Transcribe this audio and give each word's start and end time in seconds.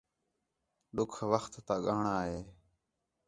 ݙُکھ 0.95 1.17
وخت 1.31 1.53
تا 1.65 1.75
ڳاہݨاں 1.85 2.21
ہے 2.27 2.39